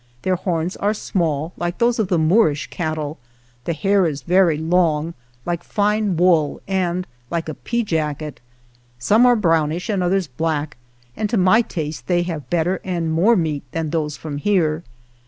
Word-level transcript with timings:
Their 0.23 0.35
horns 0.35 0.75
are 0.77 0.95
small, 0.95 1.53
like 1.57 1.77
those 1.77 1.99
of 1.99 2.07
the 2.07 2.17
Moorish 2.17 2.71
cattle; 2.71 3.19
the 3.65 3.73
hair 3.73 4.07
is 4.07 4.23
very 4.23 4.57
long, 4.57 5.13
like 5.45 5.63
fine 5.63 6.17
wool 6.17 6.59
and 6.67 7.05
like 7.29 7.47
a 7.47 7.53
peajacket; 7.53 8.39
some 8.97 9.27
are 9.27 9.35
brownish 9.35 9.89
and 9.89 10.01
others 10.01 10.25
black, 10.25 10.77
and 11.15 11.29
to 11.29 11.37
my 11.37 11.61
taste 11.61 12.07
they 12.07 12.23
have 12.23 12.49
better 12.49 12.81
and 12.83 13.11
more 13.13 13.35
meat 13.35 13.61
than 13.73 13.91
those 13.91 14.17
from 14.17 14.39
here. 14.39 14.81